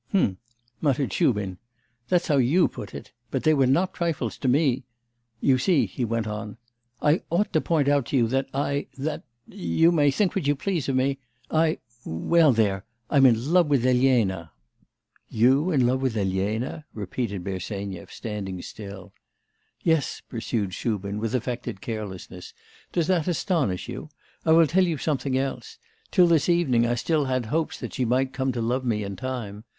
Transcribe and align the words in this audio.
'H'm,' 0.09 0.37
muttered 0.81 1.13
Shubin. 1.13 1.59
'That's 2.09 2.27
how 2.27 2.37
you 2.37 2.67
put 2.67 2.95
it; 2.95 3.11
but 3.29 3.43
they 3.43 3.53
were 3.53 3.67
not 3.67 3.93
trifles 3.93 4.35
to 4.39 4.47
me. 4.47 4.83
You 5.41 5.59
see,' 5.59 5.85
he 5.85 6.03
went 6.05 6.25
on, 6.25 6.57
'I 7.03 7.21
ought 7.29 7.53
to 7.53 7.61
point 7.61 7.87
out 7.87 8.07
to 8.07 8.17
you 8.17 8.27
that 8.29 8.47
I 8.51 8.87
that 8.97 9.21
you 9.47 9.91
may 9.91 10.09
think 10.09 10.35
what 10.35 10.47
you 10.47 10.55
please 10.55 10.89
of 10.89 10.95
me 10.95 11.19
I 11.51 11.77
well 12.03 12.51
there! 12.51 12.83
I'm 13.11 13.27
in 13.27 13.53
love 13.53 13.67
with 13.67 13.85
Elena.' 13.85 14.49
'You 15.29 15.69
in 15.69 15.85
love 15.85 16.01
with 16.01 16.17
Elena!' 16.17 16.83
repeated 16.95 17.43
Bersenyev, 17.43 18.11
standing 18.11 18.59
still. 18.63 19.13
'Yes,' 19.83 20.19
pursued 20.27 20.73
Shubin 20.73 21.19
with 21.19 21.35
affected 21.35 21.79
carelessness. 21.79 22.55
'Does 22.91 23.05
that 23.05 23.27
astonish 23.27 23.87
you? 23.87 24.09
I 24.47 24.51
will 24.53 24.65
tell 24.65 24.83
you 24.87 24.97
something 24.97 25.37
else. 25.37 25.77
Till 26.09 26.25
this 26.25 26.49
evening 26.49 26.87
I 26.87 26.95
still 26.95 27.25
had 27.25 27.45
hopes 27.45 27.79
that 27.79 27.93
she 27.93 28.03
might 28.03 28.33
come 28.33 28.51
to 28.53 28.61
love 28.63 28.83
me 28.83 29.03
in 29.03 29.15
time. 29.15 29.63